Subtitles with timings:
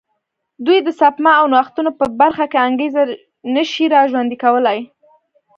[0.65, 3.01] دوی د سپما او نوښتونو په برخه کې انګېزه
[3.55, 4.79] نه شي را ژوندی کولای.